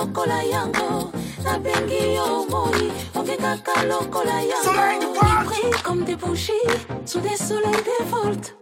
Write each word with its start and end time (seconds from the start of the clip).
lokola 0.00 0.42
yango 0.42 1.12
nabengi 1.44 2.14
yo 2.16 2.46
moi 2.50 2.90
onge 3.14 3.36
kaka 3.36 3.82
lokola 3.90 4.40
yango. 4.50 4.72
Pris 5.44 5.82
comme 5.82 6.04
des 6.04 6.16
bougies 6.16 6.52
sous 7.04 7.20
des 7.20 7.36
soleils 7.36 7.84
des 7.90 8.04
voltes 8.10 8.54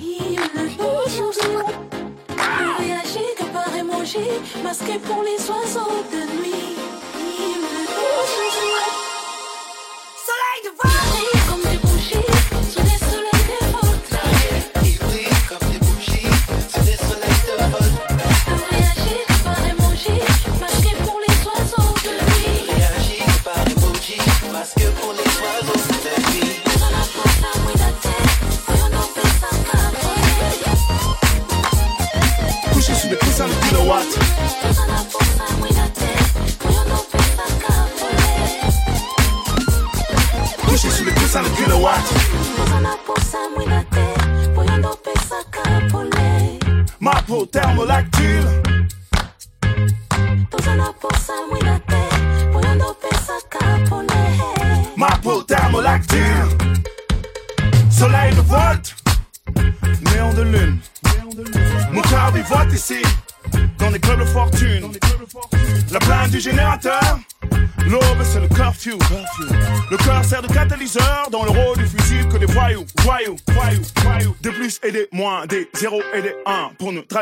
il 0.00 0.40
ne 0.56 0.64
bouge 0.76 1.18
voyagé 2.76 3.24
que 3.38 3.44
par 3.54 3.74
émoji 3.74 4.28
masqué 4.62 4.98
pour 4.98 5.22
les 5.22 5.40
oiseaux 5.50 6.02
de 6.12 6.20
nuit 6.36 6.41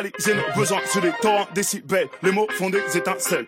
neutraliser 0.03 0.35
nos 0.35 0.61
besoins 0.61 0.81
sur 0.87 1.01
des 1.01 1.13
torrents 1.21 1.49
décibels. 1.55 2.09
Les 2.23 2.33
mots 2.33 2.47
font 2.51 2.71
des 2.71 2.81
étincelles. 2.97 3.47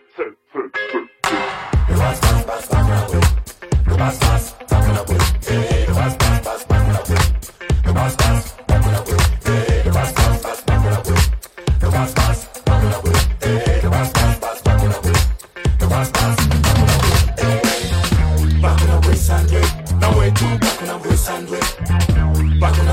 Back 22.61 22.93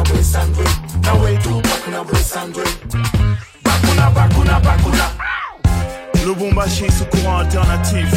Le 6.25 6.35
bombachier 6.35 6.91
sous 6.91 7.05
courant 7.05 7.39
alternatif. 7.39 8.07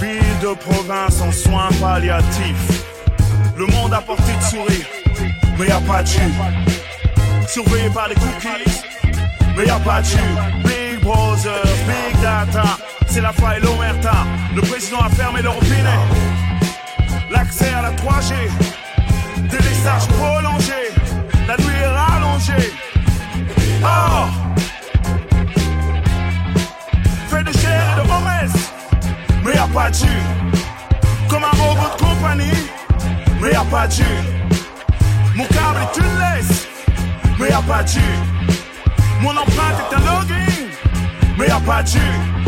Ville 0.00 0.38
de 0.40 0.54
province 0.54 1.20
en 1.20 1.30
soins 1.30 1.68
palliatifs. 1.80 2.84
Le 3.56 3.66
monde 3.66 3.92
à 3.92 4.00
portée 4.00 4.32
de 4.34 4.42
sourire, 4.42 4.86
mais 5.58 5.66
y 5.66 5.70
a 5.70 5.80
pas 5.80 6.02
de 6.02 6.08
jus. 6.08 6.32
Surveillé 7.46 7.90
par 7.90 8.08
les 8.08 8.14
cookies, 8.14 8.82
mais 9.54 9.66
y 9.66 9.70
a 9.70 9.78
pas 9.80 10.00
de 10.00 10.06
jus. 10.06 10.16
Big 10.64 11.02
Brother, 11.02 11.62
Big 11.86 12.22
Data, 12.22 12.78
c'est 13.06 13.20
la 13.20 13.32
faille 13.32 13.60
l'omerta. 13.60 14.24
Le 14.54 14.62
président 14.62 15.00
a 15.00 15.10
fermé 15.10 15.42
le 15.42 15.50
robinet. 15.50 16.00
L'accès 17.30 17.74
à 17.74 17.82
la 17.82 17.92
3G, 17.92 18.32
délaissage 19.50 20.06
prolongé. 20.08 20.92
La 21.46 21.56
nuit 21.58 21.76
est 21.82 21.86
rallongée. 21.86 22.72
Oh! 23.82 24.47
Mais 29.48 29.54
y 29.54 29.58
a 29.58 29.66
pas 29.66 29.90
de. 29.90 30.06
Comme 31.28 31.44
un 31.44 31.56
robot 31.62 31.96
compagnie, 31.98 32.68
mais 33.40 33.52
y 33.52 33.54
a 33.54 33.64
pas 33.64 33.86
de. 33.86 34.04
Mon 35.34 35.44
câble 35.44 35.80
est 35.82 35.98
une 35.98 36.18
laisse, 36.18 36.68
mais 37.38 37.48
y 37.48 37.52
a 37.52 37.62
pas 37.62 37.82
de. 37.82 38.00
Mon 39.22 39.30
empreinte 39.30 39.78
est 39.80 39.96
un 39.96 40.00
login, 40.00 40.68
mais 41.38 41.46
y 41.46 41.50
a 41.50 41.60
pas 41.60 41.82
de 41.82 41.88
jus. 41.88 42.38